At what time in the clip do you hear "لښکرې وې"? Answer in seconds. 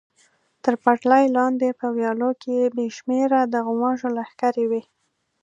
4.17-4.81